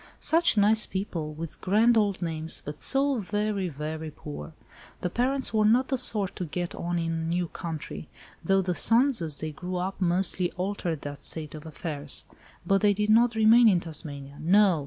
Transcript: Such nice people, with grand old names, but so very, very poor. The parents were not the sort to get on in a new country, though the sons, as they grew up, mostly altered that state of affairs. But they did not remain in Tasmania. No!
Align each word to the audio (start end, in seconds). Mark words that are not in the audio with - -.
Such 0.19 0.57
nice 0.57 0.87
people, 0.87 1.31
with 1.35 1.61
grand 1.61 1.95
old 1.95 2.23
names, 2.23 2.63
but 2.65 2.81
so 2.81 3.19
very, 3.19 3.69
very 3.69 4.09
poor. 4.09 4.53
The 5.01 5.11
parents 5.11 5.53
were 5.53 5.63
not 5.63 5.89
the 5.89 5.97
sort 5.99 6.35
to 6.37 6.45
get 6.45 6.73
on 6.73 6.97
in 6.97 7.11
a 7.11 7.15
new 7.25 7.47
country, 7.49 8.09
though 8.43 8.63
the 8.63 8.73
sons, 8.73 9.21
as 9.21 9.41
they 9.41 9.51
grew 9.51 9.75
up, 9.75 10.01
mostly 10.01 10.51
altered 10.53 11.01
that 11.01 11.21
state 11.23 11.53
of 11.53 11.67
affairs. 11.67 12.23
But 12.65 12.81
they 12.81 12.95
did 12.95 13.11
not 13.11 13.35
remain 13.35 13.67
in 13.67 13.79
Tasmania. 13.79 14.39
No! 14.41 14.79